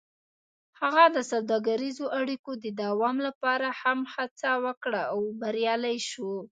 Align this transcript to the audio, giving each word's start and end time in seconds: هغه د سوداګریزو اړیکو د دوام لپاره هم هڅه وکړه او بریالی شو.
هغه 0.81 1.03
د 1.15 1.17
سوداګریزو 1.31 2.05
اړیکو 2.19 2.51
د 2.63 2.65
دوام 2.81 3.17
لپاره 3.27 3.67
هم 3.81 3.99
هڅه 4.13 4.49
وکړه 4.65 5.01
او 5.13 5.19
بریالی 5.41 5.97
شو. 6.09 6.31